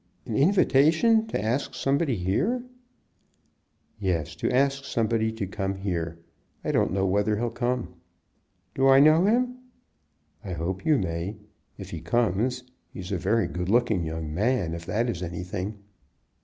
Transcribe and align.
"An 0.25 0.35
invitation 0.35 1.27
to 1.27 1.39
ask 1.39 1.75
somebody 1.75 2.15
here?" 2.15 2.63
"Yes; 3.99 4.35
to 4.37 4.49
ask 4.49 4.83
somebody 4.83 5.31
to 5.33 5.45
come 5.45 5.75
here. 5.75 6.17
I 6.63 6.71
don't 6.71 6.91
know 6.91 7.05
whether 7.05 7.37
he'll 7.37 7.51
come." 7.51 7.93
"Do 8.73 8.87
I 8.87 8.99
know 8.99 9.25
him?" 9.25 9.57
"I 10.43 10.53
hope 10.53 10.87
you 10.87 10.97
may, 10.97 11.37
if 11.77 11.91
he 11.91 12.01
comes. 12.01 12.63
He's 12.91 13.11
a 13.11 13.19
very 13.19 13.45
good 13.45 13.69
looking 13.69 14.03
young 14.03 14.33
man, 14.33 14.73
if 14.73 14.87
that 14.87 15.07
is 15.07 15.21
anything." 15.21 15.77